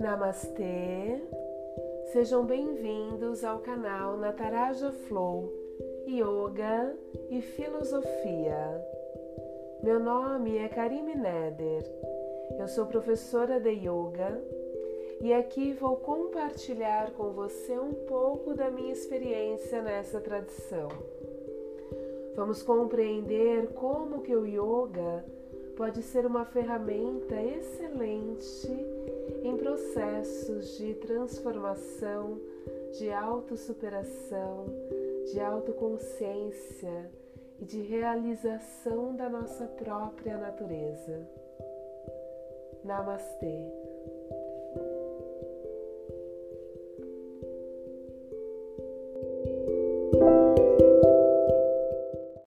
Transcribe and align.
Namastê! 0.00 1.20
Sejam 2.10 2.46
bem-vindos 2.46 3.44
ao 3.44 3.58
canal 3.58 4.16
Nataraja 4.16 4.90
Flow 4.90 5.52
Yoga 6.08 6.96
e 7.28 7.42
Filosofia. 7.42 8.82
Meu 9.82 10.00
nome 10.00 10.56
é 10.56 10.68
Karime 10.70 11.14
Neder. 11.14 11.84
Eu 12.58 12.66
sou 12.66 12.86
professora 12.86 13.60
de 13.60 13.72
Yoga 13.72 14.42
e 15.20 15.34
aqui 15.34 15.74
vou 15.74 15.96
compartilhar 15.96 17.10
com 17.10 17.32
você 17.32 17.78
um 17.78 17.92
pouco 17.92 18.54
da 18.54 18.70
minha 18.70 18.94
experiência 18.94 19.82
nessa 19.82 20.18
tradição. 20.18 20.88
Vamos 22.34 22.62
compreender 22.62 23.66
como 23.74 24.22
que 24.22 24.34
o 24.34 24.46
yoga 24.46 25.22
pode 25.76 26.02
ser 26.02 26.24
uma 26.24 26.46
ferramenta 26.46 27.34
excelente 27.34 28.09
processos 29.80 30.76
de 30.76 30.94
transformação, 30.94 32.38
de 32.98 33.10
autossuperação, 33.10 34.66
de 35.32 35.40
autoconsciência 35.40 37.10
e 37.58 37.64
de 37.64 37.80
realização 37.80 39.16
da 39.16 39.28
nossa 39.28 39.66
própria 39.66 40.36
natureza. 40.36 41.26
Namastê. 42.84 43.89